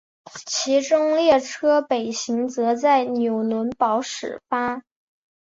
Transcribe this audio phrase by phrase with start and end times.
[0.47, 4.81] 其中列车北行则在纽伦堡始发。